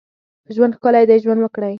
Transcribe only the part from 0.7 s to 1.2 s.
ښکلی دی،